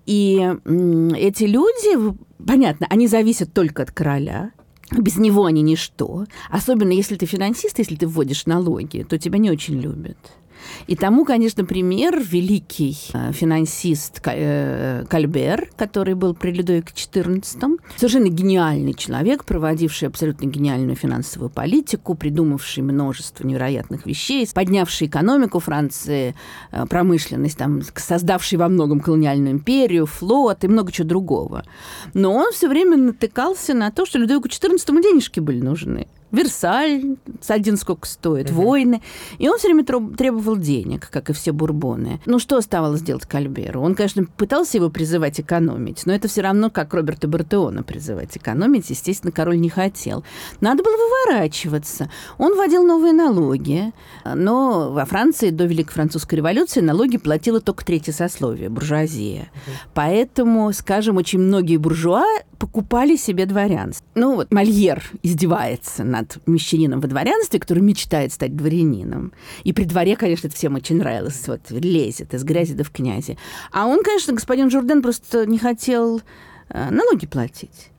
[0.06, 0.38] И
[1.16, 4.52] эти люди, понятно, они зависят только от короля,
[4.92, 6.26] без него они ничто.
[6.50, 10.18] Особенно если ты финансист, если ты вводишь налоги, то тебя не очень любят.
[10.88, 17.80] И тому, конечно, пример великий э, финансист э, Кальбер, который был при Людовике XIV.
[17.96, 26.36] Совершенно гениальный человек, проводивший абсолютно гениальную финансовую политику, придумавший множество невероятных вещей, поднявший экономику Франции,
[26.72, 31.64] э, промышленность, там, создавший во многом колониальную империю, флот и много чего другого.
[32.14, 36.08] Но он все время натыкался на то, что Людовику XIV денежки были нужны.
[36.32, 37.16] Версаль,
[37.48, 38.62] один сколько стоит, угу.
[38.62, 39.02] войны.
[39.38, 42.20] И он все время требовал денег, как и все бурбоны.
[42.26, 43.82] Ну, что оставалось делать Кальберу?
[43.82, 48.90] Он, конечно, пытался его призывать экономить, но это все равно как Роберта Бартеона призывать экономить.
[48.90, 50.24] Естественно, король не хотел.
[50.60, 52.10] Надо было выворачиваться.
[52.38, 53.94] Он вводил новые налоги,
[54.26, 59.44] но во Франции до Великой Французской революции налоги платило только третье сословие, буржуазия.
[59.44, 59.72] Угу.
[59.94, 62.26] Поэтому, скажем, очень многие буржуа
[62.58, 64.06] покупали себе дворянство.
[64.16, 69.34] Ну вот Мольер издевается над мещанином во дворянстве, который мечтает стать дворянином.
[69.64, 71.48] И при дворе, конечно, это всем очень нравилось.
[71.48, 73.38] Вот лезет из грязи да в князи.
[73.72, 76.22] А он, конечно, господин Журден просто не хотел
[76.70, 77.92] э, налоги платить.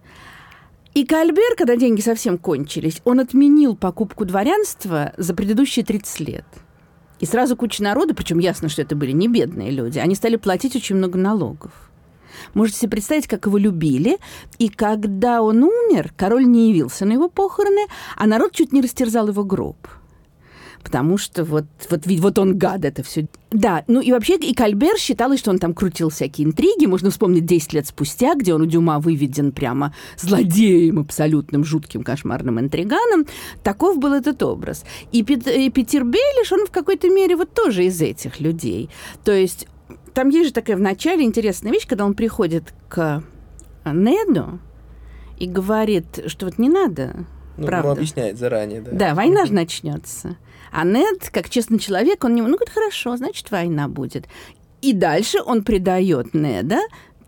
[0.95, 6.45] И Кальбер, когда деньги совсем кончились, он отменил покупку дворянства за предыдущие 30 лет.
[7.21, 10.77] И сразу куча народа, причем ясно, что это были не бедные люди, они стали платить
[10.77, 11.88] очень много налогов.
[12.55, 14.19] Можете себе представить, как его любили.
[14.59, 17.87] И когда он умер, король не явился на его похороны,
[18.17, 19.77] а народ чуть не растерзал его гроб
[20.89, 23.27] потому что вот, вот, вот он гад это все.
[23.51, 26.87] Да, ну и вообще и Кальбер считалось, что он там крутил всякие интриги.
[26.87, 32.59] Можно вспомнить 10 лет спустя, где он у Дюма выведен прямо злодеем абсолютным, жутким, кошмарным
[32.59, 33.27] интриганом.
[33.63, 34.85] Таков был этот образ.
[35.13, 38.89] И, Пет, и Питер Бейлиш, он в какой-то мере вот тоже из этих людей.
[39.25, 39.67] То есть
[40.19, 43.23] там есть же такая в начале интересная вещь, когда он приходит к
[43.85, 44.59] Неду
[45.39, 47.25] и говорит, что вот не надо,
[47.57, 47.91] ну, правда.
[47.91, 48.91] Он объясняет заранее, да.
[48.91, 50.37] Да, война же начнется.
[50.73, 52.43] А Нед, как честный человек, он не...
[52.43, 54.27] Ну, говорит, хорошо, значит, война будет.
[54.83, 56.81] И дальше он предает Неда.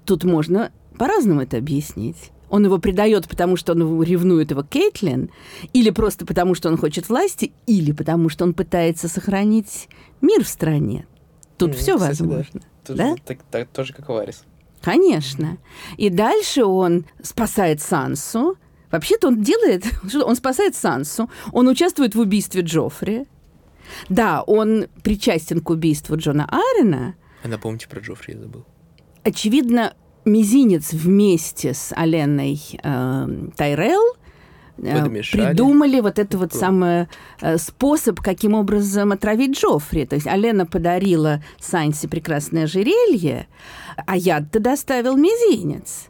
[0.04, 2.32] Тут можно по-разному это объяснить.
[2.48, 5.30] Он его предает, потому что он ревнует его Кейтлин,
[5.72, 9.88] или просто потому, что он хочет власти, или потому, что он пытается сохранить
[10.20, 11.06] мир в стране.
[11.56, 12.60] Тут mm, все возможно.
[12.60, 12.69] Да.
[12.84, 13.14] Тут да?
[13.24, 14.44] так, так, тоже как Варис.
[14.80, 15.58] Конечно.
[15.96, 18.56] И дальше он спасает Сансу.
[18.90, 19.84] Вообще-то он делает...
[20.24, 21.30] Он спасает Сансу.
[21.52, 23.26] Он участвует в убийстве Джоффри.
[24.08, 27.14] Да, он причастен к убийству Джона Арена.
[27.44, 28.64] А напомните про Джоффри, я забыл.
[29.22, 34.16] Очевидно, мизинец вместе с Оленой э, Тайрелл
[34.82, 37.06] Э, придумали вот это вот самый
[37.40, 40.06] э, способ, каким образом отравить Джоффри.
[40.06, 43.46] То есть Алена подарила Санси прекрасное ожерелье,
[44.06, 46.06] а яд-то доставил мизинец.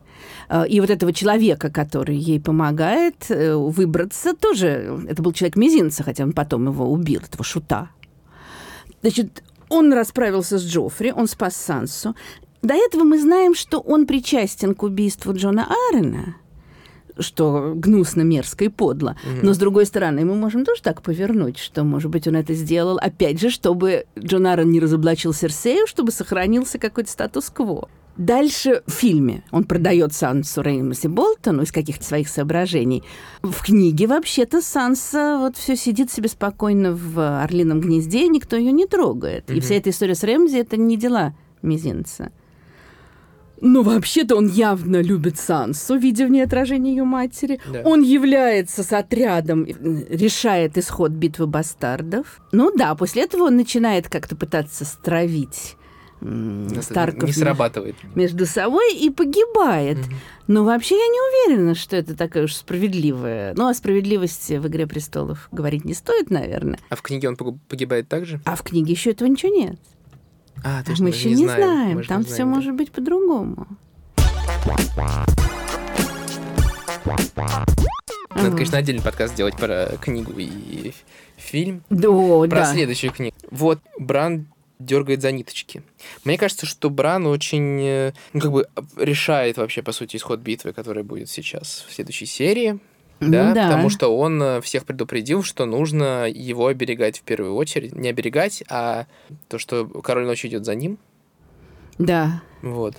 [0.48, 6.24] Э, и вот этого человека, который ей помогает выбраться, тоже, это был человек мизинца, хотя
[6.24, 7.90] он потом его убил, этого шута.
[9.02, 12.14] Значит, он расправился с Джоффри, он спас Сансу.
[12.62, 16.36] До этого мы знаем, что он причастен к убийству Джона Аарона–
[17.18, 19.16] что гнусно, мерзко и подло.
[19.24, 19.46] Угу.
[19.46, 22.98] Но, с другой стороны, мы можем тоже так повернуть, что, может быть, он это сделал,
[22.98, 27.88] опять же, чтобы Джон Аарон не разоблачил Серсею, чтобы сохранился какой-то статус-кво.
[28.16, 33.02] Дальше в фильме он продает Сансу Реймосе Болтону из каких-то своих соображений.
[33.42, 38.72] В книге вообще-то Санса вот все сидит себе спокойно в орлином гнезде, и никто ее
[38.72, 39.48] не трогает.
[39.48, 39.56] Mm-hmm.
[39.56, 42.30] И вся эта история с Рэмзи это не дела мизинца.
[43.60, 47.60] Но вообще-то он явно любит Сансу, видя в ней отражение ее матери.
[47.70, 47.82] Да.
[47.84, 52.40] Он является с отрядом, решает исход битвы бастардов.
[52.52, 55.76] Ну да, после этого он начинает как-то пытаться стравить
[56.82, 57.96] Старков не срабатывает.
[58.14, 59.98] между собой и погибает.
[59.98, 60.14] Угу.
[60.48, 63.54] Но вообще я не уверена, что это такая уж справедливая.
[63.56, 66.78] Ну, о справедливости в «Игре престолов» говорить не стоит, наверное.
[66.90, 68.40] А в книге он погибает также?
[68.44, 69.78] А в книге еще этого ничего нет.
[70.62, 71.62] А, точно, мы еще не, знаем.
[71.62, 71.96] знаем.
[71.98, 73.66] Мы Там все может быть по-другому.
[78.34, 80.92] Надо, конечно, отдельный подкаст сделать про книгу и
[81.36, 81.82] фильм.
[81.90, 82.72] Да, про да.
[82.72, 83.34] следующую книгу.
[83.50, 84.46] Вот, Бран
[84.78, 85.82] дергает за ниточки.
[86.24, 90.72] Мне кажется, что Бран очень, э, ну, как бы решает вообще, по сути, исход битвы,
[90.72, 92.78] которая будет сейчас в следующей серии
[93.20, 97.54] да, ну, да, потому что он э, всех предупредил, что нужно его оберегать в первую
[97.54, 97.94] очередь.
[97.94, 99.06] Не оберегать, а
[99.48, 100.98] то, что король ночи идет за ним.
[101.98, 102.42] Да.
[102.62, 102.96] Вот.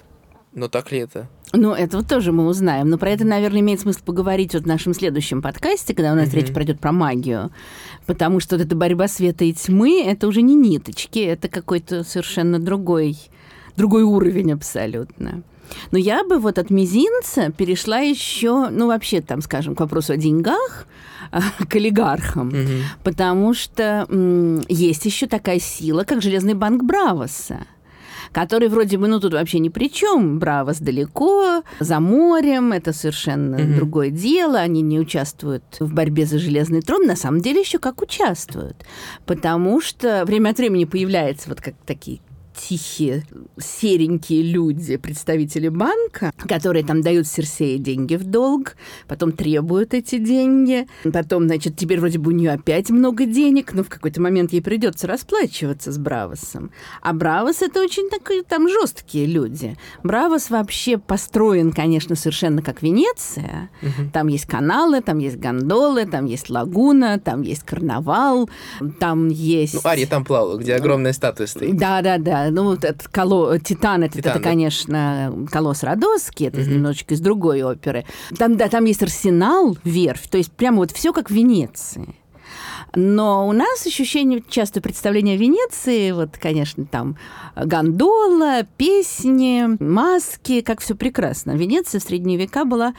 [0.53, 1.27] Но так ли это?
[1.53, 2.89] Ну, это вот тоже мы узнаем.
[2.89, 6.29] Но про это, наверное, имеет смысл поговорить вот в нашем следующем подкасте, когда у нас
[6.29, 6.35] mm-hmm.
[6.35, 7.51] речь пройдет про магию.
[8.05, 12.59] Потому что вот эта борьба света и тьмы это уже не ниточки, это какой-то совершенно
[12.59, 13.17] другой
[13.75, 15.43] другой уровень абсолютно.
[15.91, 20.17] Но я бы вот от мизинца перешла еще, ну, вообще, там, скажем, к вопросу о
[20.17, 20.87] деньгах,
[21.69, 22.57] к олигархам, угу.
[23.03, 24.07] потому что
[24.67, 27.65] есть еще такая сила, как Железный банк Бравоса
[28.31, 30.39] который вроде бы, ну, тут вообще ни при чем.
[30.39, 33.75] Бравос далеко, за морем, это совершенно mm-hmm.
[33.75, 34.59] другое дело.
[34.59, 37.05] Они не участвуют в борьбе за железный трон.
[37.05, 38.85] На самом деле еще как участвуют.
[39.25, 42.21] Потому что время от времени появляются вот как такие
[42.55, 43.23] тихие,
[43.59, 48.75] серенькие люди, представители банка, которые там дают Серсее деньги в долг,
[49.07, 53.83] потом требуют эти деньги, потом, значит, теперь вроде бы у нее опять много денег, но
[53.83, 56.71] в какой-то момент ей придется расплачиваться с Бравосом.
[57.01, 59.77] А Бравос это очень такие там жесткие люди.
[60.03, 63.69] Бравос вообще построен, конечно, совершенно как Венеция.
[63.81, 64.11] Угу.
[64.13, 68.49] Там есть каналы, там есть гондолы, там есть лагуна, там есть карнавал,
[68.99, 69.73] там есть...
[69.75, 71.77] Ну, Ария там плавала, где огромная статуя стоит.
[71.77, 72.01] Да,
[72.45, 73.57] да, да ну, вот этот коло...
[73.59, 76.69] Титан, это, Титан, это, конечно, Колосс Родосский, это угу.
[76.69, 78.05] немножечко из другой оперы.
[78.37, 82.15] Там, да, там есть арсенал, верфь, то есть прямо вот все как в Венеции.
[82.93, 87.17] Но у нас ощущение, часто представление о Венеции, вот, конечно, там
[87.55, 91.51] гондола, песни, маски, как все прекрасно.
[91.51, 92.93] Венеция в средние века была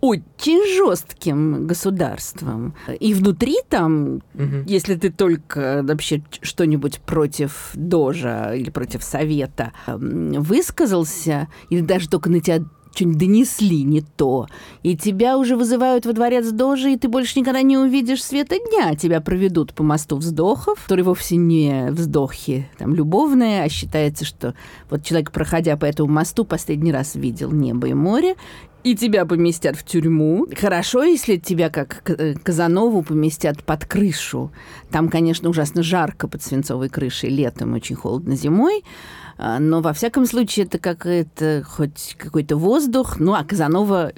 [0.00, 2.74] очень жестким государством.
[3.00, 4.62] И внутри там, угу.
[4.66, 12.40] если ты только вообще что-нибудь против Дожа или против Совета высказался, или даже только на
[12.40, 14.46] тебя что-нибудь донесли не то,
[14.82, 18.94] и тебя уже вызывают во дворец Дожи, и ты больше никогда не увидишь света дня.
[18.94, 24.54] Тебя проведут по мосту вздохов, который вовсе не вздохи там, любовные, а считается, что
[24.90, 28.36] вот человек, проходя по этому мосту, последний раз видел небо и море,
[28.84, 30.46] и тебя поместят в тюрьму.
[30.56, 34.52] Хорошо, если тебя, как э, Казанову, поместят под крышу.
[34.90, 38.84] Там, конечно, ужасно жарко под свинцовой крышей летом, очень холодно зимой.
[39.38, 43.18] А, но, во всяком случае, это какой-то хоть какой-то воздух.
[43.18, 44.12] Ну, а Казанова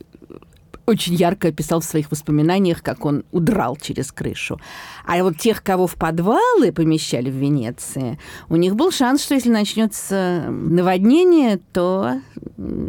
[0.87, 4.61] очень ярко описал в своих воспоминаниях, как он удрал через крышу.
[5.07, 9.51] А вот тех, кого в подвалы помещали в Венеции, у них был шанс, что если
[9.51, 12.21] начнется наводнение, то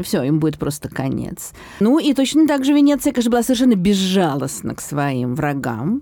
[0.03, 1.51] все, им будет просто конец.
[1.79, 6.01] Ну и точно так же Венеция, конечно, была совершенно безжалостна к своим врагам.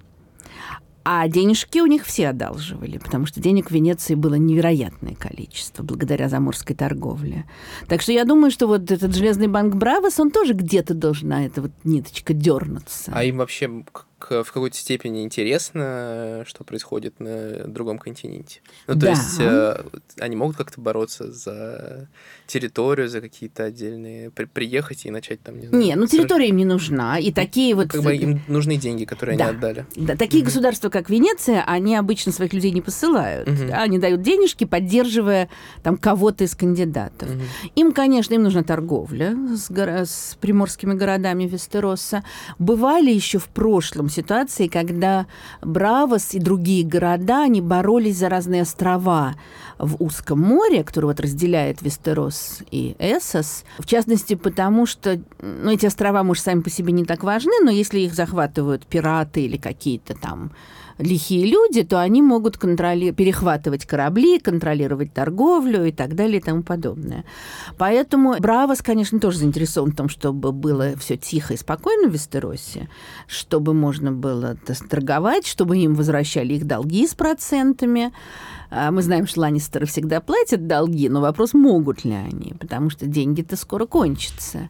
[1.11, 6.29] А денежки у них все одалживали, потому что денег в Венеции было невероятное количество благодаря
[6.29, 7.45] заморской торговле.
[7.87, 11.47] Так что я думаю, что вот этот железный банк Бравос, он тоже где-то должен на
[11.47, 13.11] эта вот ниточка дернуться.
[13.11, 13.83] А им вообще
[14.19, 18.61] в какой-то степени интересно, что происходит на другом континенте.
[18.87, 19.09] Ну, то да.
[19.09, 19.83] есть э,
[20.19, 22.07] они могут как-то бороться за
[22.47, 24.31] территорию, за какие-то отдельные...
[24.31, 25.83] При, приехать и начать там, не знаю...
[25.83, 27.19] Не, ну территория им не нужна.
[27.19, 27.89] И такие вот...
[27.89, 29.47] Как бы им нужны деньги, которые да.
[29.47, 29.85] они отдали.
[29.95, 30.49] Да, такие угу.
[30.49, 33.47] государства, как Венеция, они обычно своих людей не посылают.
[33.47, 33.71] Угу.
[33.71, 35.49] Они дают денежки, поддерживая
[35.83, 37.29] там кого-то из кандидатов.
[37.29, 37.41] Угу.
[37.75, 40.05] Им, конечно, им нужна торговля с, горо...
[40.05, 42.23] с приморскими городами Вестероса.
[42.57, 45.27] Бывали еще в прошлом ситуации, когда
[45.61, 49.35] Бравос и другие города, они боролись за разные острова
[49.77, 53.63] в узком море, которое вот разделяет Вестерос и Эссос.
[53.77, 57.71] В частности, потому что ну, эти острова, может, сами по себе не так важны, но
[57.71, 60.51] если их захватывают пираты или какие-то там
[60.99, 63.11] лихие люди, то они могут контроли...
[63.11, 67.25] перехватывать корабли, контролировать торговлю и так далее и тому подобное.
[67.77, 72.89] Поэтому Бравос, конечно, тоже заинтересован в том, чтобы было все тихо и спокойно в Вестеросе,
[73.27, 74.57] чтобы можно было
[74.89, 78.11] торговать, чтобы им возвращали их долги с процентами.
[78.69, 83.07] А мы знаем, что Ланнистеры всегда платят долги, но вопрос, могут ли они, потому что
[83.07, 84.69] деньги-то скоро кончатся.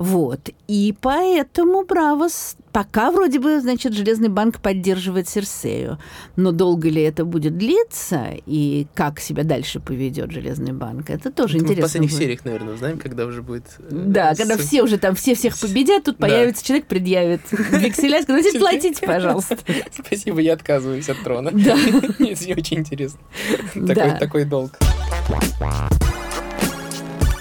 [0.00, 0.48] Вот.
[0.66, 5.98] И поэтому Бравос пока вроде бы, значит, Железный банк поддерживает Серсею.
[6.36, 11.58] Но долго ли это будет длиться и как себя дальше поведет Железный банк, это тоже
[11.58, 11.82] это интересно.
[11.82, 12.18] В последних будет.
[12.18, 13.64] сериях, наверное, знаем, когда уже будет...
[13.78, 14.38] Э, да, с...
[14.38, 16.28] когда все уже там, все всех победят, тут да.
[16.28, 19.58] появится человек, предъявит векселя, скажет, платите, пожалуйста.
[19.92, 21.50] Спасибо, я отказываюсь от трона.
[21.52, 21.76] Да.
[22.18, 23.20] Это очень интересно.
[24.18, 24.78] Такой долг.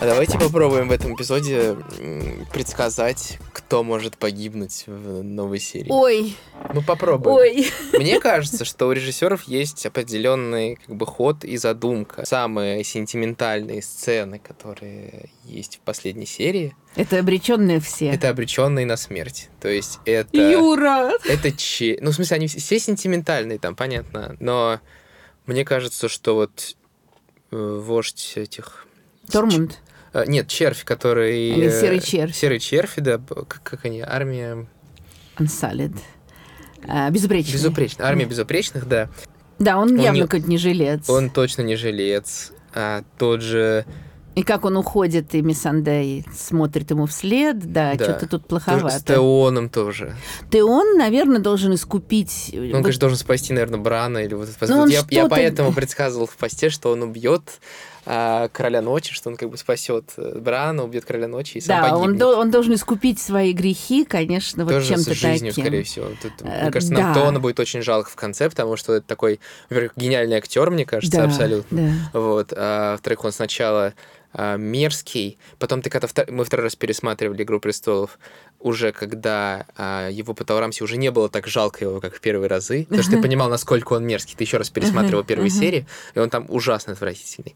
[0.01, 1.75] А давайте попробуем в этом эпизоде
[2.53, 5.89] предсказать, кто может погибнуть в новой серии.
[5.89, 6.37] Ой.
[6.73, 7.35] Ну попробуем.
[7.35, 7.67] Ой.
[7.91, 12.25] Мне кажется, что у режиссеров есть определенный как бы ход и задумка.
[12.25, 16.73] Самые сентиментальные сцены, которые есть в последней серии.
[16.95, 18.07] Это обреченные все.
[18.07, 19.49] Это обреченные на смерть.
[19.59, 20.37] То есть это.
[20.37, 21.11] Юра.
[21.27, 21.97] Это че.
[21.99, 24.37] Ну в смысле они все сентиментальные там, понятно.
[24.39, 24.79] Но
[25.45, 26.77] мне кажется, что вот
[27.51, 28.85] э, вождь этих
[29.29, 29.79] Тормунд.
[30.13, 31.49] Э, нет, червь, который...
[31.49, 32.35] Или серый червь.
[32.35, 33.17] Серый червь, да.
[33.17, 34.01] Как, как они?
[34.01, 34.67] Армия...
[35.37, 35.97] Unsolid.
[36.87, 37.53] А, безупречный.
[37.53, 38.05] Безупречный.
[38.05, 39.09] Армия безупречных, да.
[39.59, 40.21] Да, он, он явно не...
[40.23, 41.09] какой-то не жилец.
[41.09, 42.51] Он точно не жилец.
[42.73, 43.85] А тот же
[44.35, 48.03] И как он уходит, и Миссандей смотрит ему вслед, да, Да.
[48.05, 48.99] что-то тут плоховато.
[48.99, 50.15] С Теоном тоже.
[50.51, 52.51] Теон, наверное, должен искупить...
[52.53, 54.47] Ну, Он, вот конечно, должен спасти, наверное, Брана или вот.
[54.61, 57.59] Ну, я, я поэтому предсказывал в посте, что он убьет
[58.51, 61.87] короля ночи, что он как бы спасет э, Брана, убьет короля ночи и сам Да,
[61.95, 62.19] он, погибнет.
[62.19, 65.65] до- он должен искупить свои грехи, конечно, вот Тоже чем-то с жизнью, таким.
[65.65, 66.07] скорее всего.
[66.21, 67.01] Тут, Э, мне кажется, да.
[67.01, 69.39] нам Теона будет очень жалко в конце, потому что это такой,
[69.69, 71.77] во-первых, гениальный актер, мне кажется, Да, абсолютно.
[72.13, 72.19] да.
[72.19, 72.53] Вот.
[72.55, 73.93] А, во-вторых, он сначала
[74.31, 78.19] а, мерзкий, потом ты когда втор- мы второй раз пересматривали «Игру престолов»,
[78.59, 82.47] уже когда а, его по Рамси уже не было так жалко его, как в первые
[82.47, 84.35] разы, потому что ты понимал, насколько он мерзкий.
[84.37, 87.55] Ты еще раз пересматривал первые серии, и он там ужасно отвратительный.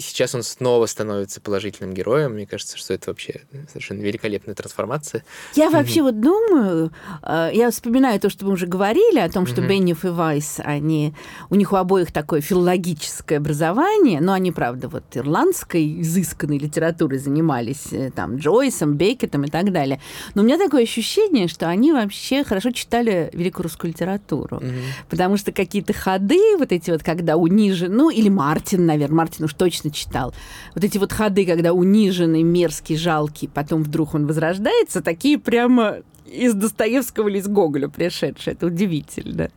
[0.00, 2.32] И сейчас он снова становится положительным героем.
[2.32, 5.26] Мне кажется, что это вообще совершенно великолепная трансформация.
[5.54, 6.90] Я вообще вот думаю,
[7.22, 9.68] э, я вспоминаю то, что мы уже говорили, о том, что Мгм.
[9.68, 11.12] Бенниф и Вайс, они,
[11.50, 17.92] у них у обоих такое филологическое образование, но они, правда, вот ирландской изысканной литературой занимались,
[17.92, 20.00] э, там, Джойсом, Беккетом и так далее.
[20.34, 24.62] Но у меня такое ощущение, что они вообще хорошо читали великую русскую литературу.
[25.10, 29.52] Потому что какие-то ходы, вот эти вот, когда унижен, ну, или Мартин, наверное, Мартин уж
[29.52, 30.34] точно читал,
[30.74, 36.54] вот эти вот ходы, когда униженный, мерзкий, жалкий, потом вдруг он возрождается, такие прямо из
[36.54, 38.54] Достоевского или из Гоголя пришедшие.
[38.54, 39.50] Это удивительно.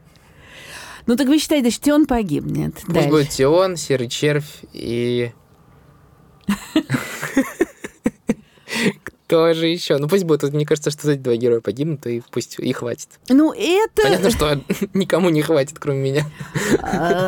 [1.06, 2.76] Ну, так вы считаете, что он погибнет?
[2.76, 3.10] Пусть Дальше.
[3.10, 5.32] будет Теон, Серый Червь и...
[9.34, 9.98] Кто же еще?
[9.98, 13.08] Ну пусть будет, мне кажется, что эти два героя погибнут, и пусть и хватит.
[13.30, 14.04] Ну, это...
[14.04, 14.62] Понятно, что
[14.94, 16.26] никому не хватит, кроме меня.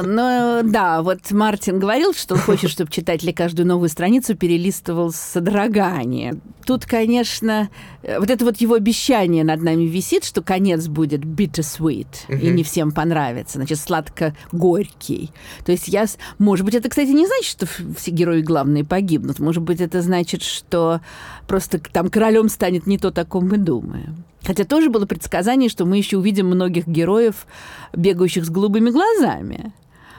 [0.03, 5.15] Но да, вот Мартин говорил, что он хочет, чтобы читатель каждую новую страницу перелистывал с
[5.15, 6.43] содроганием.
[6.65, 7.69] Тут, конечно,
[8.01, 12.63] э, вот это вот его обещание над нами висит, что конец будет bittersweet, и не
[12.63, 15.31] всем понравится, значит, сладко-горький.
[15.65, 16.05] То есть я...
[16.39, 19.39] Может быть, это, кстати, не значит, что все герои главные погибнут.
[19.39, 21.01] Может быть, это значит, что
[21.47, 24.25] просто там королем станет не то, о ком мы думаем.
[24.43, 27.47] Хотя тоже было предсказание, что мы еще увидим многих героев,
[27.93, 29.71] бегающих с голубыми глазами.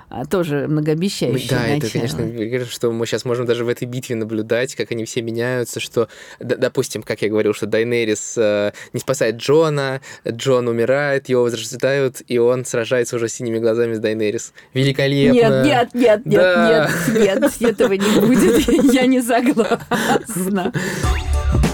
[0.09, 1.91] А, тоже многообещающее Да, это, начало.
[1.93, 5.20] конечно, мне кажется, что мы сейчас можем даже в этой битве наблюдать, как они все
[5.20, 6.09] меняются, что,
[6.41, 12.39] допустим, как я говорил, что Дайнерис э, не спасает Джона, Джон умирает, его возрождают, и
[12.39, 14.55] он сражается уже синими глазами с Дайнерис.
[14.72, 15.35] Великолепно!
[15.35, 16.91] Нет, нет, нет, нет, Да.
[17.12, 18.66] нет, нет, этого не будет.
[18.95, 20.72] Я не согласна.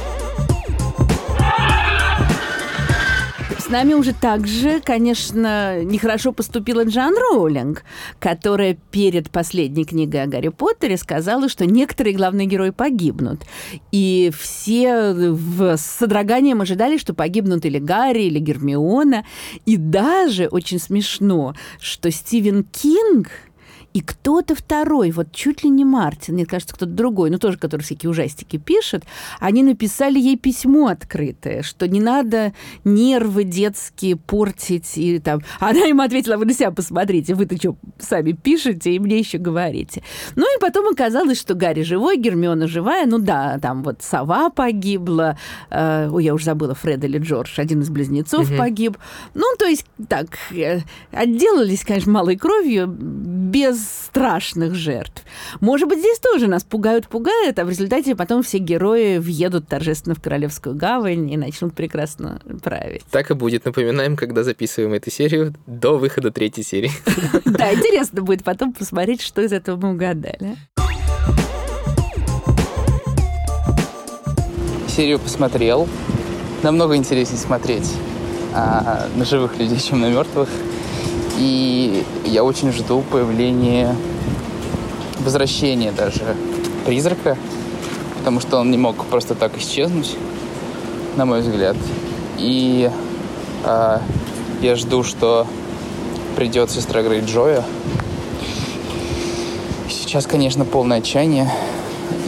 [3.72, 7.84] нами уже также, конечно, нехорошо поступила Джан Роулинг,
[8.20, 13.40] которая перед последней книгой о Гарри Поттере сказала, что некоторые главные герои погибнут.
[13.90, 19.24] И все в с содроганием ожидали, что погибнут или Гарри, или Гермиона.
[19.64, 23.30] И даже очень смешно, что Стивен Кинг
[23.94, 27.82] и кто-то второй, вот чуть ли не Мартин, мне кажется, кто-то другой, ну тоже, который
[27.82, 29.04] всякие ужастики пишет,
[29.38, 32.52] они написали ей письмо открытое, что не надо
[32.84, 34.96] нервы детские портить.
[34.96, 35.40] И там...
[35.60, 40.02] Она им ответила, вы на себя посмотрите, вы-то что, сами пишете и мне еще говорите.
[40.36, 45.38] Ну и потом оказалось, что Гарри живой, Гермиона живая, ну да, там вот сова погибла,
[45.70, 48.58] э, ой, я уже забыла, Фред или Джордж, один из близнецов Мгм.
[48.58, 48.96] погиб.
[49.34, 50.80] Ну, то есть так, э,
[51.10, 55.24] отделались, конечно, малой кровью, без страшных жертв.
[55.60, 60.20] Может быть, здесь тоже нас пугают-пугают, а в результате потом все герои въедут торжественно в
[60.20, 63.02] Королевскую гавань и начнут прекрасно править.
[63.10, 63.64] Так и будет.
[63.64, 66.90] Напоминаем, когда записываем эту серию до выхода третьей серии.
[67.44, 70.56] Да, интересно будет потом посмотреть, что из этого мы угадали.
[74.88, 75.88] Серию посмотрел.
[76.62, 77.90] Намного интереснее смотреть
[78.54, 80.48] а, на живых людей, чем на мертвых.
[81.42, 83.96] И я очень жду появления,
[85.18, 86.36] возвращения даже
[86.86, 87.36] призрака,
[88.18, 90.16] потому что он не мог просто так исчезнуть,
[91.16, 91.76] на мой взгляд.
[92.38, 92.88] И
[93.64, 94.00] а,
[94.60, 95.48] я жду, что
[96.36, 97.64] придет сестра Грейджоя.
[99.90, 101.50] Сейчас, конечно, полное отчаяние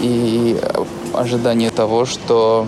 [0.03, 0.61] и
[1.13, 2.67] ожидание того, что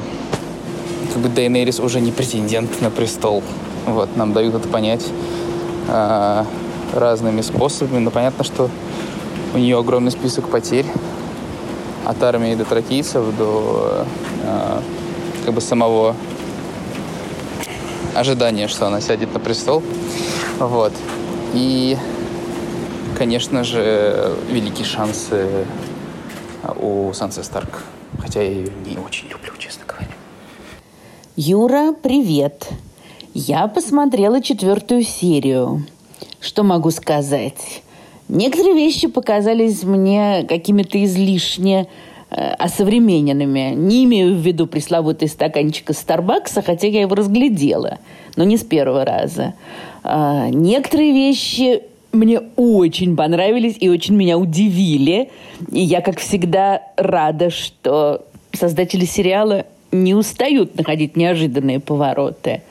[1.12, 3.42] как бы Дейнерис уже не претендент на престол.
[3.84, 5.04] Вот, нам дают это понять
[5.88, 8.70] разными способами, но понятно, что
[9.54, 10.86] у нее огромный список потерь
[12.04, 14.06] от армии до тракийцев до
[14.44, 14.82] а,
[15.44, 16.14] как бы самого
[18.14, 19.82] ожидания, что она сядет на престол.
[20.58, 20.92] Вот.
[21.52, 21.96] И,
[23.18, 25.66] конечно же, великие шансы
[26.80, 27.82] у Сансы Старк.
[28.20, 30.08] Хотя я ее не очень люблю, честно говоря.
[31.36, 32.68] Юра, привет.
[33.38, 35.84] Я посмотрела четвертую серию.
[36.40, 37.82] Что могу сказать?
[38.30, 41.86] Некоторые вещи показались мне какими-то излишне
[42.30, 43.74] э, осовремененными.
[43.74, 47.98] Не имею в виду пресловутый стаканчик из Старбакса, хотя я его разглядела,
[48.36, 49.52] но не с первого раза.
[50.02, 51.82] А, некоторые вещи
[52.12, 55.28] мне очень понравились и очень меня удивили.
[55.70, 58.24] И я, как всегда, рада, что
[58.54, 62.62] создатели сериала не устают находить неожиданные повороты.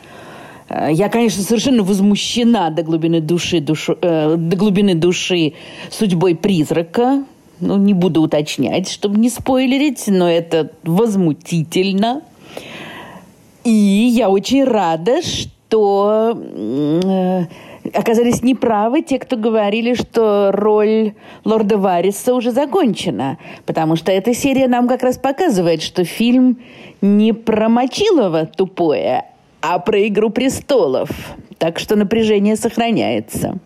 [0.68, 5.54] А, я, конечно, совершенно возмущена до глубины души, душу, э, до глубины души
[5.90, 7.24] судьбой призрака.
[7.60, 12.22] Ну, не буду уточнять, чтобы не спойлерить, но это возмутительно.
[13.64, 17.46] И я очень рада, что э,
[17.94, 21.14] оказались неправы те, кто говорили, что роль
[21.44, 23.38] лорда Вариса уже закончена.
[23.66, 26.58] Потому что эта серия нам как раз показывает, что фильм
[27.02, 29.26] не про Мочилова тупое,
[29.68, 31.10] а про «Игру престолов».
[31.58, 33.58] Так что напряжение сохраняется.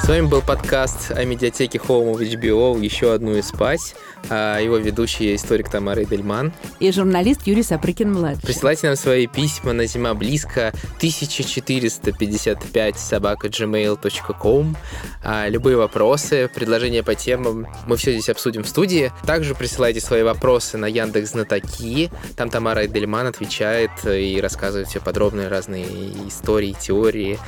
[0.00, 3.96] С вами был подкаст о медиатеке Home of HBO «Еще одну и спать».
[4.28, 6.52] А его ведущий историк Тамара Эдельман.
[6.78, 8.42] И журналист Юрий Сапрыкин-младший.
[8.42, 14.76] Присылайте нам свои письма на зима близко 1455 собака gmail.com.
[15.22, 19.12] А, любые вопросы, предложения по темам мы все здесь обсудим в студии.
[19.24, 22.10] Также присылайте свои вопросы на Яндекс Знатоки.
[22.36, 25.86] Там Тамара Эдельман отвечает и рассказывает все подробные разные
[26.28, 27.38] истории, теории.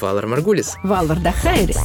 [0.00, 0.76] Валар Маргулис.
[0.82, 1.78] Валар Дахайрис.